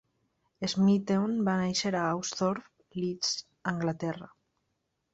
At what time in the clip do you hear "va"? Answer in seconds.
1.51-1.55